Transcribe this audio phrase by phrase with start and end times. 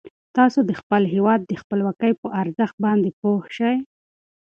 [0.35, 3.75] تاسو د خپل هیواد د خپلواکۍ په ارزښت باندې پوه شئ.